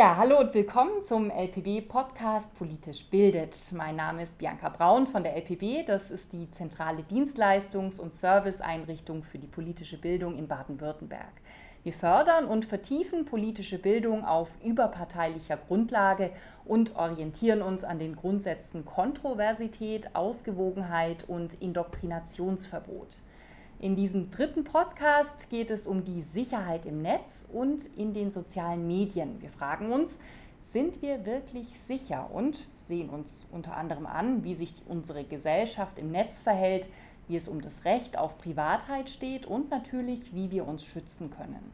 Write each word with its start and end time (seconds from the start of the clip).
Ja, 0.00 0.16
hallo 0.16 0.40
und 0.40 0.54
willkommen 0.54 1.04
zum 1.06 1.30
LPB 1.30 1.86
Podcast 1.86 2.54
Politisch 2.54 3.04
bildet. 3.10 3.54
Mein 3.72 3.96
Name 3.96 4.22
ist 4.22 4.38
Bianca 4.38 4.70
Braun 4.70 5.06
von 5.06 5.22
der 5.22 5.36
LPB. 5.36 5.84
Das 5.86 6.10
ist 6.10 6.32
die 6.32 6.50
zentrale 6.50 7.02
Dienstleistungs- 7.02 8.00
und 8.00 8.14
Serviceeinrichtung 8.14 9.24
für 9.24 9.36
die 9.36 9.46
politische 9.46 9.98
Bildung 9.98 10.38
in 10.38 10.48
Baden-Württemberg. 10.48 11.34
Wir 11.82 11.92
fördern 11.92 12.46
und 12.46 12.64
vertiefen 12.64 13.26
politische 13.26 13.78
Bildung 13.78 14.24
auf 14.24 14.48
überparteilicher 14.64 15.58
Grundlage 15.58 16.30
und 16.64 16.96
orientieren 16.96 17.60
uns 17.60 17.84
an 17.84 17.98
den 17.98 18.16
Grundsätzen 18.16 18.86
Kontroversität, 18.86 20.16
Ausgewogenheit 20.16 21.28
und 21.28 21.60
Indoktrinationsverbot. 21.60 23.18
In 23.80 23.96
diesem 23.96 24.30
dritten 24.30 24.62
Podcast 24.62 25.48
geht 25.48 25.70
es 25.70 25.86
um 25.86 26.04
die 26.04 26.20
Sicherheit 26.20 26.84
im 26.84 27.00
Netz 27.00 27.46
und 27.50 27.86
in 27.96 28.12
den 28.12 28.30
sozialen 28.30 28.86
Medien. 28.86 29.40
Wir 29.40 29.48
fragen 29.48 29.90
uns, 29.90 30.18
sind 30.70 31.00
wir 31.00 31.24
wirklich 31.24 31.66
sicher 31.86 32.28
und 32.30 32.66
sehen 32.84 33.08
uns 33.08 33.46
unter 33.50 33.78
anderem 33.78 34.04
an, 34.04 34.44
wie 34.44 34.54
sich 34.54 34.74
unsere 34.86 35.24
Gesellschaft 35.24 35.98
im 35.98 36.10
Netz 36.10 36.42
verhält, 36.42 36.90
wie 37.26 37.36
es 37.36 37.48
um 37.48 37.62
das 37.62 37.86
Recht 37.86 38.18
auf 38.18 38.36
Privatheit 38.36 39.08
steht 39.08 39.46
und 39.46 39.70
natürlich, 39.70 40.34
wie 40.34 40.50
wir 40.50 40.68
uns 40.68 40.84
schützen 40.84 41.30
können. 41.30 41.72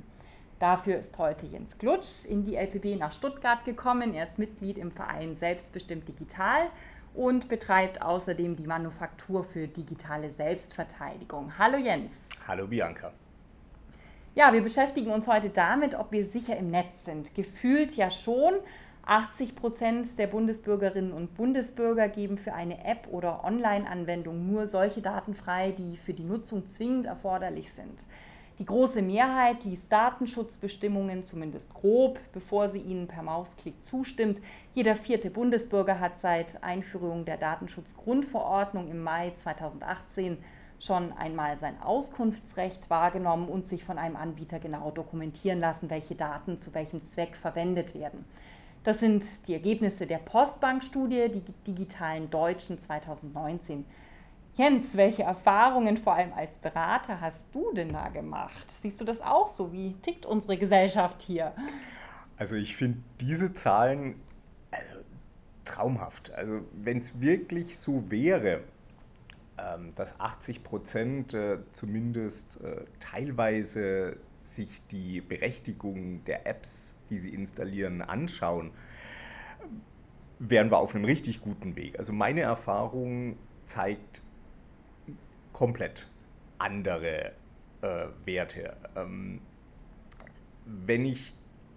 Dafür 0.61 0.99
ist 0.99 1.19
heute 1.19 1.47
Jens 1.47 1.77
Glutsch 1.77 2.25
in 2.25 2.45
die 2.45 2.55
LPB 2.55 3.01
nach 3.01 3.11
Stuttgart 3.11 3.65
gekommen. 3.65 4.15
Er 4.15 4.23
ist 4.23 4.39
Mitglied 4.39 4.79
im 4.79 4.93
Verein 4.93 5.35
Selbstbestimmt 5.35 6.07
Digital 6.07 6.69
und 7.17 7.49
betreibt 7.49 8.03
außerdem 8.03 8.57
die 8.57 8.67
Manufaktur 8.67 9.43
für 9.43 9.67
digitale 9.67 10.31
Selbstverteidigung. 10.31 11.59
Hallo 11.59 11.79
Jens. 11.79 12.29
Hallo 12.47 12.67
Bianca. 12.67 13.13
Ja, 14.35 14.53
wir 14.53 14.61
beschäftigen 14.61 15.11
uns 15.11 15.27
heute 15.27 15.49
damit, 15.49 15.95
ob 15.95 16.13
wir 16.13 16.25
sicher 16.25 16.59
im 16.59 16.71
Netz 16.71 17.07
sind. 17.07 17.35
Gefühlt 17.35 17.97
ja 17.97 18.11
schon. 18.11 18.55
80 19.07 19.55
Prozent 19.55 20.19
der 20.19 20.27
Bundesbürgerinnen 20.27 21.13
und 21.13 21.35
Bundesbürger 21.35 22.09
geben 22.09 22.37
für 22.37 22.53
eine 22.53 22.85
App 22.85 23.09
oder 23.11 23.45
Online-Anwendung 23.45 24.51
nur 24.51 24.67
solche 24.67 25.01
Daten 25.01 25.35
frei, 25.35 25.71
die 25.71 25.97
für 25.97 26.13
die 26.13 26.25
Nutzung 26.25 26.67
zwingend 26.67 27.07
erforderlich 27.07 27.73
sind. 27.73 28.05
Die 28.59 28.65
große 28.65 29.03
Mehrheit 29.03 29.65
liest 29.65 29.93
Datenschutzbestimmungen 29.93 31.25
zumindest 31.25 31.75
grob, 31.75 32.19
bevor 32.33 32.71
sie 32.71 32.79
ihnen 32.79 33.07
per 33.07 33.23
Mausklick 33.23 33.85
zustimmt. 33.85 34.41
Jeder 34.75 34.97
vierte 34.97 35.29
Bundesbürger 35.29 36.01
hat 36.01 36.19
seit 36.19 36.63
Einführung 36.63 37.27
der 37.27 37.37
Datenschutzgrundverordnung 37.37 38.91
im 38.91 39.03
Mai 39.03 39.33
2018 39.37 40.39
schon 40.79 41.13
einmal 41.13 41.59
sein 41.59 41.81
Auskunftsrecht 41.83 42.89
wahrgenommen 42.89 43.49
und 43.49 43.69
sich 43.69 43.85
von 43.85 43.99
einem 43.99 44.17
Anbieter 44.17 44.59
genau 44.59 44.91
dokumentieren 44.91 45.61
lassen, 45.61 45.91
welche 45.91 46.15
Daten 46.15 46.59
zu 46.59 46.73
welchem 46.73 47.03
Zweck 47.03 47.37
verwendet 47.37 47.95
werden. 47.95 48.25
Das 48.85 49.01
sind 49.01 49.49
die 49.49 49.53
Ergebnisse 49.53 50.07
der 50.07 50.19
Postbank-Studie, 50.19 51.29
die 51.29 51.43
digitalen 51.67 52.31
Deutschen 52.31 52.79
2019. 52.79 53.85
Jens, 54.57 54.97
welche 54.97 55.23
Erfahrungen 55.23 55.99
vor 55.99 56.15
allem 56.15 56.33
als 56.33 56.57
Berater 56.57 57.21
hast 57.21 57.55
du 57.55 57.75
denn 57.75 57.91
da 57.91 58.09
gemacht? 58.09 58.71
Siehst 58.71 58.99
du 58.99 59.05
das 59.05 59.21
auch 59.21 59.49
so? 59.49 59.71
Wie 59.71 59.93
tickt 59.93 60.25
unsere 60.25 60.57
Gesellschaft 60.57 61.21
hier? 61.21 61.53
Also 62.39 62.57
ich 62.57 62.75
finde 62.75 63.01
diese 63.21 63.53
Zahlen 63.53 64.15
also, 64.71 65.01
traumhaft. 65.67 66.33
Also 66.33 66.63
wenn 66.73 66.99
es 66.99 67.21
wirklich 67.21 67.79
so 67.79 68.11
wäre, 68.11 68.63
ähm, 69.59 69.93
dass 69.95 70.19
80 70.19 70.65
Prozent 70.65 71.35
äh, 71.35 71.59
zumindest 71.73 72.59
äh, 72.63 72.85
teilweise 72.99 74.17
sich 74.43 74.69
die 74.91 75.21
Berechtigung 75.21 76.25
der 76.25 76.47
Apps, 76.47 76.97
die 77.11 77.19
sie 77.19 77.35
installieren, 77.35 78.01
anschauen, 78.01 78.71
wären 80.39 80.71
wir 80.71 80.79
auf 80.79 80.95
einem 80.95 81.05
richtig 81.05 81.43
guten 81.43 81.77
Weg. 81.77 81.99
Also 81.99 82.15
meine 82.15 82.41
Erfahrung 82.41 83.37
zeigt, 83.67 84.23
komplett 85.57 86.07
andere 86.59 87.33
äh, 87.81 88.09
Werte. 88.27 88.77
Ähm, 88.95 89.41
wenn 90.67 91.07
ich 91.07 91.33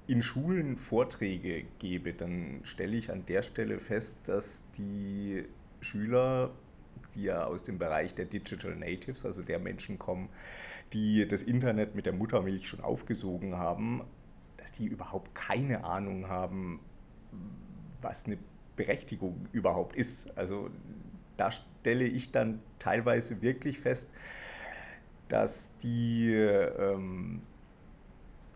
in 0.06 0.22
Schulen 0.22 0.76
Vorträge 0.76 1.64
gebe, 1.80 2.12
dann 2.12 2.60
stelle 2.64 2.98
ich 2.98 3.10
an 3.10 3.26
der 3.26 3.42
Stelle 3.42 3.80
fest, 3.80 4.20
dass 4.26 4.66
die 4.78 5.46
Schüler, 5.80 6.52
die 7.16 7.24
ja 7.24 7.46
aus 7.46 7.64
dem 7.64 7.78
Bereich 7.78 8.14
der 8.14 8.26
Digital 8.26 8.76
Natives, 8.76 9.26
also 9.26 9.44
der 9.44 9.60
Menschen 9.60 9.98
kommen, 9.98 10.28
die 10.92 11.26
das 11.26 11.42
Internet 11.42 11.96
mit 11.96 12.06
der 12.06 12.12
Muttermilch 12.12 12.68
schon 12.68 12.82
aufgesogen 12.82 13.56
haben, 13.56 14.02
dass 14.58 14.74
die 14.74 14.88
überhaupt 14.88 15.34
keine 15.36 15.86
Ahnung 15.86 16.28
haben, 16.28 16.82
was 18.02 18.26
eine 18.26 18.40
Berechtigung 18.76 19.48
überhaupt 19.54 19.96
ist. 19.96 20.38
Also 20.38 20.70
da 21.40 21.52
stelle 21.52 22.06
ich 22.06 22.32
dann 22.32 22.62
teilweise 22.80 23.42
wirklich 23.42 23.80
fest, 23.80 24.12
dass 25.30 25.76
die 25.78 26.34
ähm, 26.34 27.42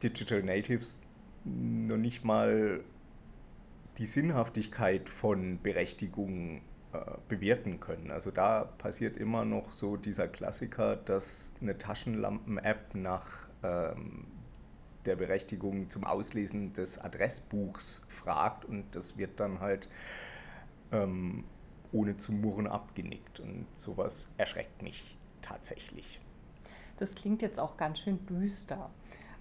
Digital 0.02 0.44
Natives 0.44 1.00
noch 1.46 1.98
nicht 1.98 2.24
mal 2.24 2.82
die 3.98 4.06
Sinnhaftigkeit 4.06 5.08
von 5.08 5.60
Berechtigungen 5.62 6.62
äh, 6.94 7.00
bewerten 7.30 7.80
können. 7.80 8.12
Also 8.12 8.32
da 8.32 8.64
passiert 8.64 9.18
immer 9.18 9.46
noch 9.46 9.72
so 9.72 9.98
dieser 9.98 10.28
Klassiker, 10.28 10.96
dass 10.96 11.54
eine 11.62 11.78
Taschenlampen-App 11.78 12.96
nach 12.96 13.28
ähm, 13.62 14.26
der 15.06 15.16
Berechtigung 15.16 15.90
zum 15.90 16.06
Auslesen 16.06 16.74
des 16.74 16.98
Adressbuchs 16.98 18.06
fragt 18.08 18.66
und 18.66 18.96
das 18.96 19.18
wird 19.18 19.40
dann 19.40 19.60
halt 19.60 19.90
ähm, 20.92 21.44
ohne 21.94 22.18
zu 22.18 22.34
murren 22.34 22.68
abgenickt. 22.68 23.40
Und 23.40 23.66
sowas 23.76 24.28
erschreckt 24.38 24.82
mich 24.82 25.16
tatsächlich. 25.42 26.20
Das 26.98 27.16
klingt 27.16 27.42
jetzt 27.42 27.60
auch 27.60 27.78
ganz 27.78 28.00
schön 28.00 28.26
düster. 28.26 28.90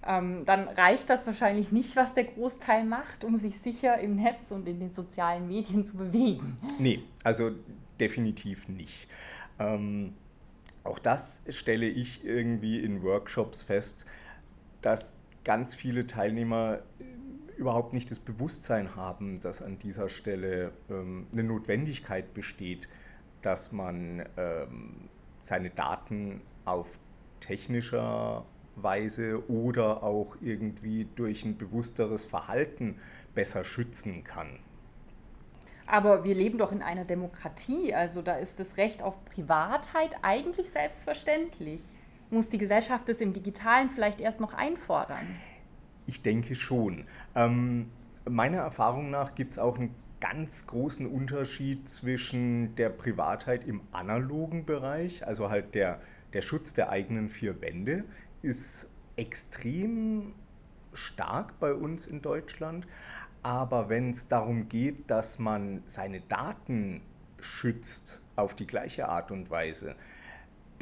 Ähm, 0.05 0.43
dann 0.45 0.67
reicht 0.67 1.09
das 1.09 1.25
wahrscheinlich 1.27 1.71
nicht, 1.71 1.95
was 1.95 2.13
der 2.13 2.25
Großteil 2.25 2.83
macht, 2.83 3.23
um 3.23 3.37
sich 3.37 3.59
sicher 3.59 3.99
im 3.99 4.15
Netz 4.15 4.51
und 4.51 4.67
in 4.67 4.79
den 4.79 4.93
sozialen 4.93 5.47
Medien 5.47 5.85
zu 5.85 5.95
bewegen. 5.95 6.57
Nee, 6.77 7.03
also 7.23 7.51
definitiv 7.99 8.67
nicht. 8.67 9.07
Ähm, 9.59 10.13
auch 10.83 10.99
das 10.99 11.41
stelle 11.49 11.87
ich 11.87 12.25
irgendwie 12.25 12.79
in 12.79 13.01
Workshops 13.01 13.61
fest, 13.61 14.05
dass 14.81 15.13
ganz 15.45 15.73
viele 15.73 16.05
Teilnehmer 16.05 16.79
überhaupt 17.57 17.93
nicht 17.93 18.11
das 18.11 18.19
Bewusstsein 18.19 18.95
haben, 18.95 19.41
dass 19.41 19.61
an 19.61 19.79
dieser 19.79 20.09
Stelle 20.09 20.71
ähm, 20.89 21.27
eine 21.31 21.43
Notwendigkeit 21.43 22.33
besteht, 22.33 22.87
dass 23.41 23.71
man 23.71 24.25
ähm, 24.37 25.09
seine 25.41 25.69
Daten 25.69 26.41
auf 26.65 26.87
technischer 27.39 28.45
Weise 28.75 29.47
oder 29.49 30.03
auch 30.03 30.37
irgendwie 30.41 31.07
durch 31.15 31.45
ein 31.45 31.57
bewussteres 31.57 32.25
Verhalten 32.25 32.99
besser 33.35 33.63
schützen 33.63 34.23
kann. 34.23 34.59
Aber 35.85 36.23
wir 36.23 36.33
leben 36.33 36.57
doch 36.57 36.71
in 36.71 36.81
einer 36.81 37.03
Demokratie, 37.03 37.93
also 37.93 38.21
da 38.21 38.35
ist 38.37 38.59
das 38.59 38.77
Recht 38.77 39.03
auf 39.03 39.23
Privatheit 39.25 40.15
eigentlich 40.21 40.69
selbstverständlich. 40.69 41.97
Muss 42.29 42.49
die 42.49 42.57
Gesellschaft 42.57 43.09
es 43.09 43.19
im 43.21 43.33
digitalen 43.33 43.89
vielleicht 43.89 44.21
erst 44.21 44.39
noch 44.39 44.53
einfordern? 44.53 45.27
Ich 46.05 46.21
denke 46.21 46.55
schon. 46.55 47.05
Ähm, 47.35 47.89
meiner 48.29 48.59
Erfahrung 48.59 49.09
nach 49.09 49.35
gibt 49.35 49.53
es 49.53 49.59
auch 49.59 49.77
einen 49.77 49.95
ganz 50.19 50.67
großen 50.67 51.05
Unterschied 51.05 51.89
zwischen 51.89 52.75
der 52.75 52.89
Privatheit 52.89 53.67
im 53.67 53.81
analogen 53.91 54.65
Bereich, 54.65 55.27
also 55.27 55.49
halt 55.49 55.75
der, 55.75 55.99
der 56.31 56.41
Schutz 56.41 56.73
der 56.73 56.89
eigenen 56.89 57.27
vier 57.27 57.59
Wände, 57.61 58.05
ist 58.41 58.87
extrem 59.17 60.33
stark 60.93 61.59
bei 61.59 61.73
uns 61.73 62.07
in 62.07 62.21
Deutschland. 62.21 62.87
Aber 63.41 63.89
wenn 63.89 64.11
es 64.11 64.29
darum 64.29 64.69
geht, 64.69 65.11
dass 65.11 65.39
man 65.39 65.83
seine 65.87 66.21
Daten 66.21 67.01
schützt 67.41 68.21
auf 68.37 68.55
die 68.55 68.67
gleiche 68.67 69.09
Art 69.09 69.31
und 69.31 69.49
Weise, 69.49 69.95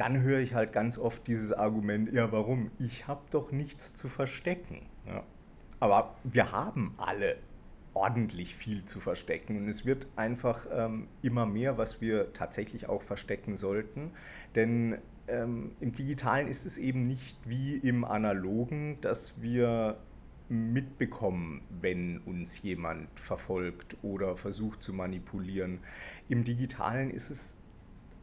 dann 0.02 0.20
höre 0.20 0.40
ich 0.40 0.52
halt 0.52 0.72
ganz 0.72 0.98
oft 0.98 1.28
dieses 1.28 1.52
Argument, 1.52 2.12
ja 2.12 2.32
warum? 2.32 2.72
Ich 2.80 3.06
habe 3.06 3.20
doch 3.30 3.52
nichts 3.52 3.94
zu 3.94 4.08
verstecken. 4.08 4.82
Ja. 5.06 5.22
Aber 5.78 6.16
wir 6.24 6.50
haben 6.50 6.94
alle 6.96 7.36
ordentlich 7.94 8.56
viel 8.56 8.84
zu 8.84 8.98
verstecken 8.98 9.56
und 9.56 9.68
es 9.68 9.86
wird 9.86 10.08
einfach 10.16 10.66
ähm, 10.72 11.06
immer 11.22 11.46
mehr, 11.46 11.78
was 11.78 12.00
wir 12.00 12.32
tatsächlich 12.32 12.88
auch 12.88 13.02
verstecken 13.02 13.56
sollten. 13.56 14.10
Denn 14.56 14.98
ähm, 15.28 15.70
im 15.78 15.92
digitalen 15.92 16.48
ist 16.48 16.66
es 16.66 16.78
eben 16.78 17.06
nicht 17.06 17.38
wie 17.48 17.76
im 17.76 18.04
analogen, 18.04 19.00
dass 19.02 19.40
wir 19.40 19.98
mitbekommen, 20.48 21.62
wenn 21.80 22.18
uns 22.18 22.60
jemand 22.60 23.08
verfolgt 23.20 23.96
oder 24.02 24.34
versucht 24.34 24.82
zu 24.82 24.92
manipulieren. 24.92 25.78
Im 26.28 26.42
digitalen 26.42 27.08
ist 27.08 27.30
es 27.30 27.54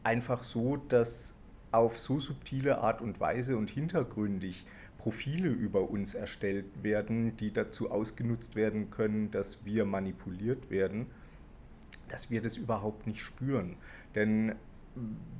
einfach 0.02 0.44
so, 0.44 0.76
dass 0.76 1.34
auf 1.72 1.98
so 1.98 2.20
subtile 2.20 2.78
Art 2.78 3.00
und 3.00 3.20
Weise 3.20 3.56
und 3.56 3.70
hintergründig 3.70 4.66
Profile 4.98 5.48
über 5.48 5.88
uns 5.88 6.14
erstellt 6.14 6.66
werden, 6.82 7.36
die 7.36 7.52
dazu 7.52 7.90
ausgenutzt 7.90 8.54
werden 8.54 8.90
können, 8.90 9.30
dass 9.30 9.64
wir 9.64 9.84
manipuliert 9.84 10.70
werden, 10.70 11.06
dass 12.08 12.30
wir 12.30 12.42
das 12.42 12.56
überhaupt 12.56 13.06
nicht 13.06 13.20
spüren. 13.20 13.76
Denn 14.14 14.54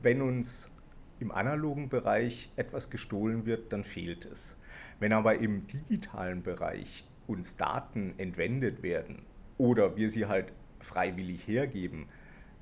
wenn 0.02 0.22
uns 0.22 0.70
im 1.18 1.30
analogen 1.30 1.88
Bereich 1.88 2.50
etwas 2.56 2.88
gestohlen 2.88 3.44
wird, 3.44 3.72
dann 3.72 3.84
fehlt 3.84 4.24
es. 4.24 4.56
Wenn 4.98 5.12
aber 5.12 5.38
im 5.38 5.66
digitalen 5.66 6.42
Bereich 6.42 7.06
uns 7.26 7.56
Daten 7.56 8.14
entwendet 8.16 8.82
werden 8.82 9.22
oder 9.58 9.96
wir 9.96 10.10
sie 10.10 10.26
halt 10.26 10.52
freiwillig 10.78 11.46
hergeben, 11.46 12.06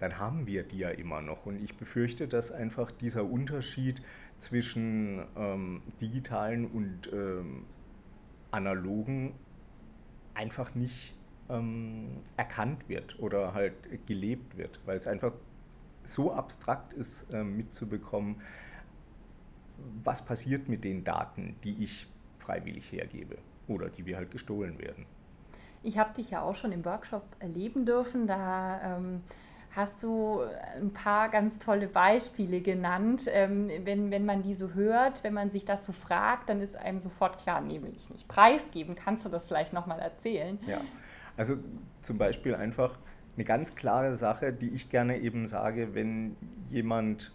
dann 0.00 0.19
haben 0.19 0.47
wir 0.47 0.62
die 0.62 0.79
ja 0.79 0.91
immer 0.91 1.21
noch. 1.21 1.47
Und 1.47 1.62
ich 1.62 1.77
befürchte, 1.77 2.29
dass 2.29 2.53
einfach 2.53 2.91
dieser 2.91 3.25
Unterschied 3.25 4.00
zwischen 4.39 5.25
ähm, 5.37 5.83
digitalen 6.00 6.67
und 6.67 7.11
ähm, 7.12 7.65
analogen 8.50 9.35
einfach 10.35 10.75
nicht 10.75 11.15
ähm, 11.49 12.21
erkannt 12.37 12.89
wird 12.89 13.19
oder 13.19 13.55
halt 13.55 13.75
gelebt 14.06 14.56
wird, 14.56 14.81
weil 14.87 14.99
es 14.99 15.06
einfach 15.06 15.33
so 16.05 16.33
abstrakt 16.33 16.93
ist, 16.93 17.27
ähm, 17.33 17.56
mitzubekommen, 17.56 18.41
was 20.03 20.25
passiert 20.25 20.69
mit 20.69 20.85
den 20.85 21.05
Daten, 21.05 21.56
die 21.65 21.83
ich 21.85 22.06
freiwillig 22.39 22.91
hergebe 22.93 23.39
oder 23.67 23.89
die 23.89 24.06
wir 24.06 24.17
halt 24.17 24.31
gestohlen 24.31 24.79
werden. 24.79 25.06
Ich 25.83 25.99
habe 25.99 26.15
dich 26.15 26.31
ja 26.31 26.43
auch 26.43 26.55
schon 26.55 26.73
im 26.73 26.85
Workshop 26.85 27.25
erleben 27.39 27.85
dürfen. 27.85 28.27
Da 28.27 28.97
ähm, 28.97 29.23
hast 29.75 30.03
du 30.03 30.41
ein 30.76 30.93
paar 30.93 31.29
ganz 31.29 31.59
tolle 31.59 31.87
Beispiele 31.87 32.61
genannt. 32.61 33.26
Ähm, 33.32 33.70
wenn, 33.85 34.11
wenn 34.11 34.25
man 34.25 34.43
die 34.43 34.55
so 34.55 34.75
hört, 34.75 35.25
wenn 35.25 35.35
man 35.35 35.50
sich 35.50 35.65
das 35.65 35.85
so 35.85 35.93
fragt, 35.93 36.49
dann 36.49 36.61
ist 36.61 36.76
einem 36.76 37.00
sofort 37.00 37.38
klar, 37.38 37.61
nee, 37.61 37.81
will 37.82 37.93
ich 37.97 38.11
nicht 38.11 38.29
preisgeben. 38.29 38.94
Kannst 38.94 39.25
du 39.25 39.29
das 39.29 39.47
vielleicht 39.47 39.73
nochmal 39.73 40.00
erzählen? 40.00 40.59
Ja, 40.67 40.81
also 41.37 41.56
zum 42.03 42.19
Beispiel 42.19 42.55
einfach 42.55 42.99
eine 43.37 43.44
ganz 43.44 43.76
klare 43.76 44.17
Sache, 44.17 44.53
die 44.53 44.70
ich 44.70 44.91
gerne 44.91 45.19
eben 45.19 45.47
sage, 45.47 45.94
wenn 45.94 46.37
jemand 46.69 47.32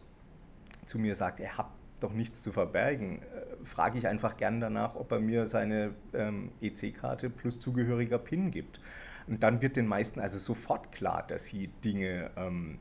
zu 0.85 0.99
mir 0.99 1.15
sagt, 1.15 1.39
er 1.39 1.57
hat 1.57 1.67
doch 2.01 2.11
nichts 2.11 2.41
zu 2.41 2.51
verbergen, 2.51 3.21
äh, 3.21 3.65
frage 3.65 3.97
ich 3.97 4.07
einfach 4.07 4.35
gern 4.35 4.59
danach, 4.59 4.95
ob 4.95 5.11
er 5.11 5.19
mir 5.19 5.47
seine 5.47 5.91
ähm, 6.13 6.51
EC-Karte 6.61 7.29
plus 7.29 7.59
zugehöriger 7.59 8.17
PIN 8.17 8.51
gibt. 8.51 8.79
Und 9.27 9.43
dann 9.43 9.61
wird 9.61 9.75
den 9.75 9.87
meisten 9.87 10.19
also 10.19 10.37
sofort 10.37 10.91
klar, 10.91 11.25
dass 11.27 11.45
sie 11.45 11.67
Dinge 11.83 12.31
ähm, 12.35 12.79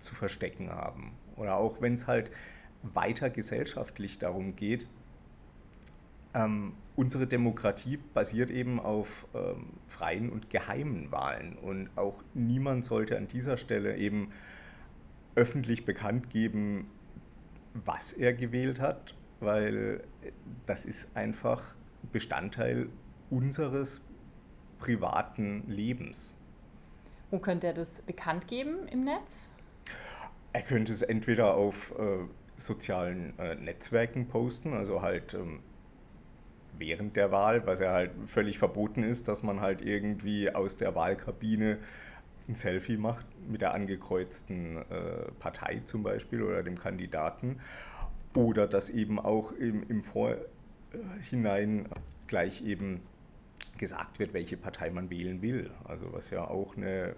zu 0.00 0.14
verstecken 0.14 0.70
haben. 0.70 1.12
Oder 1.36 1.56
auch 1.56 1.80
wenn 1.80 1.94
es 1.94 2.06
halt 2.06 2.30
weiter 2.82 3.30
gesellschaftlich 3.30 4.18
darum 4.18 4.56
geht, 4.56 4.86
ähm, 6.34 6.74
unsere 6.96 7.26
Demokratie 7.26 7.98
basiert 8.14 8.50
eben 8.50 8.80
auf 8.80 9.26
ähm, 9.34 9.74
freien 9.88 10.30
und 10.30 10.50
geheimen 10.50 11.10
Wahlen. 11.12 11.56
Und 11.56 11.90
auch 11.96 12.22
niemand 12.34 12.84
sollte 12.84 13.16
an 13.16 13.28
dieser 13.28 13.56
Stelle 13.56 13.96
eben 13.96 14.30
öffentlich 15.34 15.84
bekannt 15.84 16.30
geben, 16.30 16.90
was 17.72 18.12
er 18.12 18.34
gewählt 18.34 18.80
hat, 18.80 19.14
weil 19.40 20.04
das 20.66 20.84
ist 20.84 21.16
einfach 21.16 21.74
Bestandteil 22.12 22.88
unseres 23.30 24.02
privaten 24.82 25.62
Lebens. 25.68 26.36
Wo 27.30 27.38
könnte 27.38 27.68
er 27.68 27.72
das 27.72 28.02
bekannt 28.02 28.48
geben 28.48 28.88
im 28.90 29.04
Netz? 29.04 29.52
Er 30.52 30.62
könnte 30.62 30.92
es 30.92 31.02
entweder 31.02 31.54
auf 31.54 31.94
äh, 31.98 32.18
sozialen 32.56 33.38
äh, 33.38 33.54
Netzwerken 33.54 34.26
posten, 34.26 34.74
also 34.74 35.00
halt 35.00 35.34
ähm, 35.34 35.60
während 36.78 37.14
der 37.14 37.30
Wahl, 37.30 37.64
was 37.64 37.78
ja 37.78 37.92
halt 37.92 38.10
völlig 38.26 38.58
verboten 38.58 39.04
ist, 39.04 39.28
dass 39.28 39.44
man 39.44 39.60
halt 39.60 39.82
irgendwie 39.82 40.52
aus 40.52 40.76
der 40.76 40.96
Wahlkabine 40.96 41.78
ein 42.48 42.56
Selfie 42.56 42.96
macht 42.96 43.24
mit 43.48 43.60
der 43.60 43.76
angekreuzten 43.76 44.78
äh, 44.78 45.30
Partei 45.38 45.80
zum 45.86 46.02
Beispiel 46.02 46.42
oder 46.42 46.64
dem 46.64 46.76
Kandidaten. 46.76 47.60
Oder 48.34 48.66
dass 48.66 48.90
eben 48.90 49.20
auch 49.20 49.52
im, 49.52 49.88
im 49.88 50.02
Vorhinein 50.02 51.86
gleich 52.26 52.64
eben 52.64 53.00
gesagt 53.82 54.20
wird, 54.20 54.32
welche 54.32 54.56
Partei 54.56 54.90
man 54.90 55.10
wählen 55.10 55.42
will. 55.42 55.68
Also 55.82 56.12
was 56.12 56.30
ja 56.30 56.46
auch 56.46 56.76
eine 56.76 57.16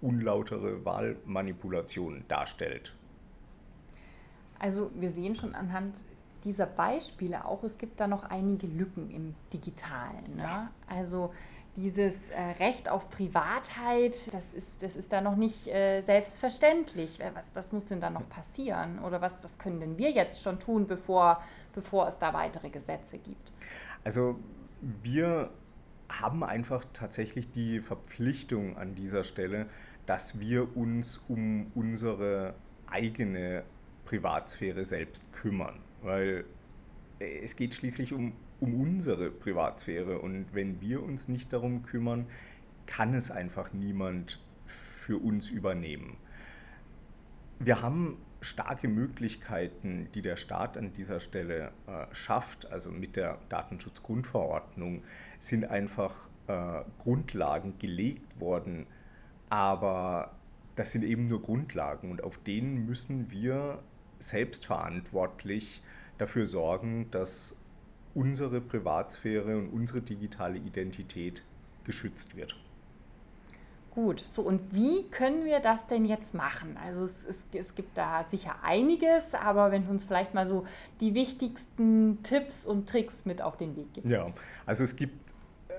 unlautere 0.00 0.84
Wahlmanipulation 0.84 2.24
darstellt. 2.28 2.94
Also 4.60 4.92
wir 4.94 5.10
sehen 5.10 5.34
schon 5.34 5.56
anhand 5.56 5.96
dieser 6.44 6.66
Beispiele 6.66 7.44
auch, 7.44 7.64
es 7.64 7.76
gibt 7.76 7.98
da 7.98 8.06
noch 8.06 8.22
einige 8.22 8.68
Lücken 8.68 9.10
im 9.10 9.34
Digitalen. 9.52 10.36
Ne? 10.36 10.68
Also 10.86 11.34
dieses 11.74 12.30
äh, 12.30 12.40
Recht 12.60 12.88
auf 12.88 13.10
Privatheit, 13.10 14.32
das 14.32 14.54
ist, 14.54 14.80
das 14.80 14.94
ist 14.94 15.12
da 15.12 15.20
noch 15.20 15.34
nicht 15.34 15.66
äh, 15.66 16.02
selbstverständlich. 16.02 17.18
Was, 17.34 17.52
was 17.56 17.72
muss 17.72 17.86
denn 17.86 18.00
da 18.00 18.10
noch 18.10 18.28
passieren? 18.28 19.00
Oder 19.00 19.20
was, 19.20 19.42
was 19.42 19.58
können 19.58 19.80
denn 19.80 19.98
wir 19.98 20.12
jetzt 20.12 20.40
schon 20.44 20.60
tun, 20.60 20.86
bevor, 20.86 21.42
bevor 21.74 22.06
es 22.06 22.16
da 22.16 22.32
weitere 22.32 22.70
Gesetze 22.70 23.18
gibt? 23.18 23.50
Also 24.04 24.36
wir 24.80 25.50
haben 26.08 26.44
einfach 26.44 26.84
tatsächlich 26.92 27.50
die 27.50 27.80
Verpflichtung 27.80 28.76
an 28.76 28.94
dieser 28.94 29.24
Stelle, 29.24 29.66
dass 30.06 30.38
wir 30.38 30.76
uns 30.76 31.24
um 31.28 31.72
unsere 31.74 32.54
eigene 32.86 33.64
Privatsphäre 34.04 34.84
selbst 34.84 35.32
kümmern. 35.32 35.80
Weil 36.02 36.44
äh, 37.18 37.40
es 37.40 37.56
geht 37.56 37.74
schließlich 37.74 38.12
um, 38.12 38.32
um 38.60 38.80
unsere 38.80 39.30
Privatsphäre 39.30 40.20
und 40.20 40.46
wenn 40.52 40.80
wir 40.80 41.02
uns 41.02 41.28
nicht 41.28 41.52
darum 41.52 41.82
kümmern, 41.82 42.26
kann 42.86 43.14
es 43.14 43.30
einfach 43.30 43.72
niemand 43.72 44.40
für 44.66 45.18
uns 45.18 45.48
übernehmen. 45.48 46.16
Wir 47.58 47.82
haben 47.82 48.18
starke 48.40 48.88
Möglichkeiten, 48.88 50.08
die 50.14 50.22
der 50.22 50.36
Staat 50.36 50.76
an 50.76 50.92
dieser 50.92 51.20
Stelle 51.20 51.72
äh, 51.86 52.14
schafft, 52.14 52.70
also 52.70 52.90
mit 52.90 53.16
der 53.16 53.38
Datenschutzgrundverordnung, 53.48 55.02
sind 55.40 55.64
einfach 55.64 56.28
äh, 56.46 56.82
Grundlagen 56.98 57.78
gelegt 57.78 58.38
worden. 58.40 58.86
Aber 59.48 60.32
das 60.74 60.92
sind 60.92 61.04
eben 61.04 61.28
nur 61.28 61.42
Grundlagen 61.42 62.10
und 62.10 62.22
auf 62.22 62.38
denen 62.38 62.86
müssen 62.86 63.30
wir 63.30 63.82
selbstverantwortlich 64.18 65.82
dafür 66.18 66.46
sorgen, 66.46 67.10
dass 67.10 67.54
unsere 68.14 68.60
Privatsphäre 68.60 69.56
und 69.56 69.68
unsere 69.68 70.00
digitale 70.00 70.58
Identität 70.58 71.42
geschützt 71.84 72.36
wird. 72.36 72.56
Gut, 73.96 74.20
so 74.20 74.42
und 74.42 74.60
wie 74.74 75.08
können 75.10 75.46
wir 75.46 75.58
das 75.58 75.86
denn 75.86 76.04
jetzt 76.04 76.34
machen? 76.34 76.76
Also 76.84 77.04
es, 77.04 77.24
es, 77.24 77.46
es, 77.54 77.74
gibt 77.74 77.96
da 77.96 78.24
sicher 78.24 78.56
einiges, 78.62 79.32
aber 79.32 79.70
wenn 79.70 79.86
du 79.86 79.90
uns 79.90 80.04
vielleicht 80.04 80.34
mal 80.34 80.46
so 80.46 80.66
die 81.00 81.14
wichtigsten 81.14 82.22
Tipps 82.22 82.66
und 82.66 82.86
Tricks 82.86 83.24
mit 83.24 83.40
auf 83.40 83.56
den 83.56 83.74
Weg 83.74 83.94
gibst. 83.94 84.10
Ja, 84.10 84.26
also 84.66 84.84
es 84.84 84.96
gibt 84.96 85.32
äh, 85.68 85.72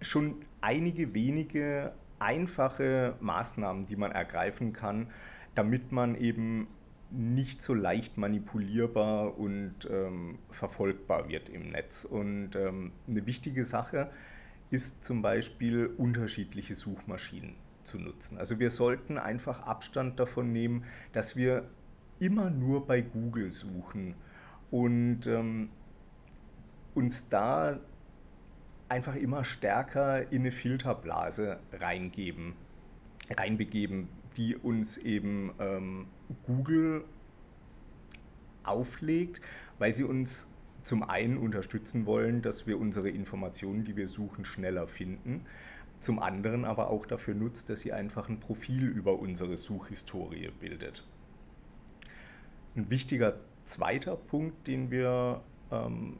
schon 0.00 0.36
einige 0.60 1.12
wenige 1.12 1.90
einfache 2.20 3.16
Maßnahmen, 3.18 3.86
die 3.86 3.96
man 3.96 4.12
ergreifen 4.12 4.72
kann, 4.72 5.08
damit 5.56 5.90
man 5.90 6.14
eben 6.14 6.68
nicht 7.10 7.64
so 7.64 7.74
leicht 7.74 8.16
manipulierbar 8.16 9.36
und 9.36 9.74
ähm, 9.90 10.38
verfolgbar 10.50 11.28
wird 11.28 11.48
im 11.48 11.66
Netz. 11.66 12.04
Und 12.04 12.54
ähm, 12.54 12.92
eine 13.08 13.26
wichtige 13.26 13.64
Sache 13.64 14.02
ist, 14.02 14.35
ist 14.70 15.04
zum 15.04 15.22
Beispiel 15.22 15.86
unterschiedliche 15.86 16.74
Suchmaschinen 16.74 17.54
zu 17.84 17.98
nutzen. 17.98 18.38
Also 18.38 18.58
wir 18.58 18.70
sollten 18.70 19.18
einfach 19.18 19.62
Abstand 19.62 20.18
davon 20.18 20.52
nehmen, 20.52 20.84
dass 21.12 21.36
wir 21.36 21.68
immer 22.18 22.50
nur 22.50 22.86
bei 22.86 23.00
Google 23.00 23.52
suchen 23.52 24.14
und 24.70 25.26
ähm, 25.26 25.68
uns 26.94 27.28
da 27.28 27.78
einfach 28.88 29.14
immer 29.14 29.44
stärker 29.44 30.32
in 30.32 30.42
eine 30.42 30.52
Filterblase 30.52 31.58
reingeben, 31.72 32.54
reinbegeben, 33.30 34.08
die 34.36 34.56
uns 34.56 34.96
eben 34.98 35.52
ähm, 35.58 36.06
Google 36.46 37.04
auflegt, 38.64 39.40
weil 39.78 39.94
sie 39.94 40.04
uns 40.04 40.48
zum 40.86 41.02
einen 41.02 41.36
unterstützen 41.36 42.06
wollen, 42.06 42.42
dass 42.42 42.68
wir 42.68 42.78
unsere 42.78 43.10
Informationen, 43.10 43.84
die 43.84 43.96
wir 43.96 44.08
suchen, 44.08 44.44
schneller 44.44 44.86
finden. 44.86 45.44
Zum 45.98 46.20
anderen 46.20 46.64
aber 46.64 46.90
auch 46.90 47.06
dafür 47.06 47.34
nutzt, 47.34 47.68
dass 47.68 47.80
sie 47.80 47.92
einfach 47.92 48.28
ein 48.28 48.38
Profil 48.38 48.86
über 48.86 49.18
unsere 49.18 49.56
Suchhistorie 49.56 50.52
bildet. 50.60 51.04
Ein 52.76 52.88
wichtiger 52.88 53.40
zweiter 53.64 54.14
Punkt, 54.14 54.68
den 54.68 54.92
wir 54.92 55.42
ähm, 55.72 56.18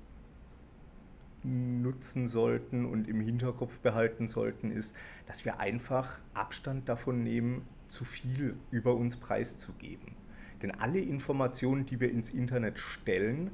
nutzen 1.45 2.27
sollten 2.27 2.87
und 2.87 3.07
im 3.07 3.21
Hinterkopf 3.21 3.79
behalten 3.79 4.27
sollten, 4.27 4.73
ist, 4.73 4.97
dass 5.27 5.45
wir 5.45 5.61
einfach 5.61 6.19
Abstand 6.35 6.89
davon 6.89 7.23
nehmen, 7.23 7.69
zu 7.87 8.03
viel 8.03 8.57
über 8.73 8.97
uns 8.97 9.17
preiszugeben. 9.17 10.17
Denn 10.61 10.73
alle 10.73 10.99
Informationen, 10.99 11.87
die 11.87 12.01
wir 12.01 12.11
ins 12.11 12.31
Internet 12.31 12.81
stellen, 12.81 13.53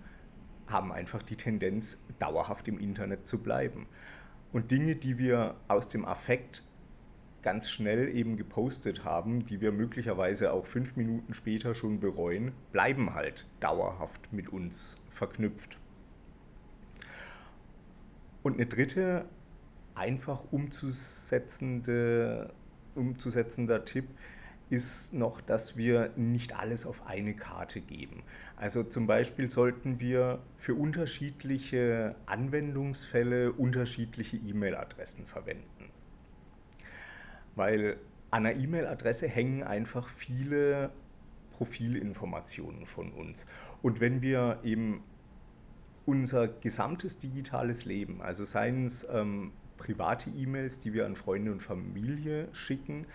haben 0.66 0.92
einfach 0.92 1.22
die 1.22 1.36
Tendenz, 1.36 1.98
dauerhaft 2.18 2.68
im 2.68 2.78
Internet 2.78 3.26
zu 3.26 3.38
bleiben. 3.38 3.86
Und 4.52 4.70
Dinge, 4.70 4.96
die 4.96 5.18
wir 5.18 5.56
aus 5.68 5.88
dem 5.88 6.04
Affekt 6.04 6.64
ganz 7.42 7.70
schnell 7.70 8.14
eben 8.14 8.36
gepostet 8.36 9.04
haben, 9.04 9.46
die 9.46 9.60
wir 9.60 9.72
möglicherweise 9.72 10.52
auch 10.52 10.64
fünf 10.64 10.96
Minuten 10.96 11.34
später 11.34 11.74
schon 11.74 12.00
bereuen, 12.00 12.52
bleiben 12.70 13.14
halt 13.14 13.46
dauerhaft 13.60 14.32
mit 14.32 14.48
uns 14.48 14.96
verknüpft. 15.10 15.76
Und 18.42 18.54
eine 18.54 18.66
dritte, 18.66 19.26
einfach 19.94 20.44
umzusetzende, 20.50 22.52
umzusetzender 22.94 23.84
Tipp 23.84 24.06
ist 24.72 25.12
noch, 25.12 25.42
dass 25.42 25.76
wir 25.76 26.12
nicht 26.16 26.58
alles 26.58 26.86
auf 26.86 27.06
eine 27.06 27.34
Karte 27.34 27.82
geben. 27.82 28.22
Also 28.56 28.82
zum 28.82 29.06
Beispiel 29.06 29.50
sollten 29.50 30.00
wir 30.00 30.38
für 30.56 30.74
unterschiedliche 30.74 32.14
Anwendungsfälle 32.24 33.52
unterschiedliche 33.52 34.38
E-Mail-Adressen 34.38 35.26
verwenden. 35.26 35.90
Weil 37.54 37.98
an 38.30 38.46
einer 38.46 38.58
E-Mail-Adresse 38.58 39.28
hängen 39.28 39.62
einfach 39.62 40.08
viele 40.08 40.90
Profilinformationen 41.50 42.86
von 42.86 43.12
uns. 43.12 43.44
Und 43.82 44.00
wenn 44.00 44.22
wir 44.22 44.60
eben 44.64 45.02
unser 46.06 46.48
gesamtes 46.48 47.18
digitales 47.18 47.84
Leben, 47.84 48.22
also 48.22 48.46
seien 48.46 48.86
es 48.86 49.06
ähm, 49.12 49.52
private 49.76 50.30
E-Mails, 50.30 50.80
die 50.80 50.94
wir 50.94 51.04
an 51.04 51.14
Freunde 51.14 51.52
und 51.52 51.60
Familie 51.60 52.48
schicken, 52.52 53.06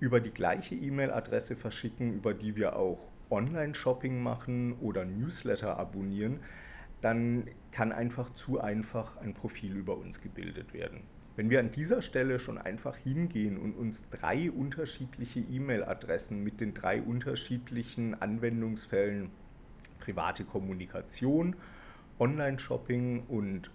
über 0.00 0.20
die 0.20 0.30
gleiche 0.30 0.74
E-Mail-Adresse 0.74 1.56
verschicken, 1.56 2.14
über 2.14 2.34
die 2.34 2.56
wir 2.56 2.76
auch 2.76 3.10
Online-Shopping 3.30 4.22
machen 4.22 4.74
oder 4.80 5.04
Newsletter 5.04 5.78
abonnieren, 5.78 6.40
dann 7.00 7.44
kann 7.72 7.92
einfach 7.92 8.30
zu 8.34 8.60
einfach 8.60 9.16
ein 9.18 9.34
Profil 9.34 9.76
über 9.76 9.96
uns 9.96 10.20
gebildet 10.20 10.72
werden. 10.72 11.02
Wenn 11.36 11.50
wir 11.50 11.60
an 11.60 11.70
dieser 11.70 12.02
Stelle 12.02 12.40
schon 12.40 12.58
einfach 12.58 12.96
hingehen 12.96 13.58
und 13.58 13.74
uns 13.74 14.08
drei 14.10 14.50
unterschiedliche 14.50 15.38
E-Mail-Adressen 15.38 16.42
mit 16.42 16.60
den 16.60 16.74
drei 16.74 17.00
unterschiedlichen 17.00 18.20
Anwendungsfällen 18.20 19.30
private 20.00 20.44
Kommunikation, 20.44 21.54
Online-Shopping 22.18 23.24
und 23.28 23.70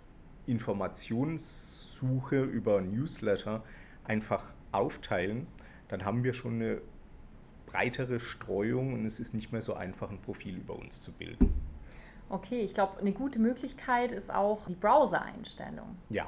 Informationssuche 0.45 2.43
über 2.43 2.81
Newsletter 2.81 3.63
einfach 4.03 4.51
aufteilen, 4.73 5.47
dann 5.93 6.05
haben 6.05 6.23
wir 6.23 6.33
schon 6.33 6.55
eine 6.55 6.81
breitere 7.67 8.19
Streuung 8.19 8.93
und 8.93 9.05
es 9.05 9.19
ist 9.19 9.35
nicht 9.35 9.51
mehr 9.51 9.61
so 9.61 9.75
einfach, 9.75 10.09
ein 10.09 10.19
Profil 10.19 10.57
über 10.57 10.75
uns 10.75 11.01
zu 11.01 11.11
bilden. 11.11 11.53
Okay, 12.29 12.61
ich 12.61 12.73
glaube, 12.73 12.99
eine 12.99 13.11
gute 13.11 13.37
Möglichkeit 13.37 14.11
ist 14.11 14.33
auch 14.33 14.65
die 14.65 14.73
Browser-Einstellung. 14.73 15.95
Ja, 16.09 16.27